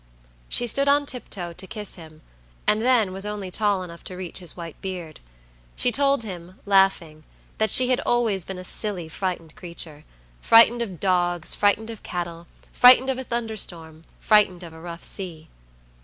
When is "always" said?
7.99-8.43